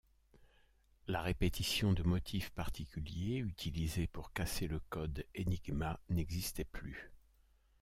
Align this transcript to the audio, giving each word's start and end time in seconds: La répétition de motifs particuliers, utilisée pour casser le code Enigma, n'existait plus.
La 1.07 1.21
répétition 1.21 1.93
de 1.93 2.01
motifs 2.01 2.49
particuliers, 2.49 3.35
utilisée 3.37 4.07
pour 4.07 4.33
casser 4.33 4.65
le 4.65 4.79
code 4.89 5.25
Enigma, 5.37 5.99
n'existait 6.09 6.63
plus. 6.63 7.11